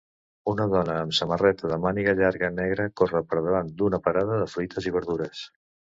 [0.51, 4.89] Una dona amb samarreta de màniga llarga negra corre per davant d'una parada de fruites
[4.93, 5.45] i verdures.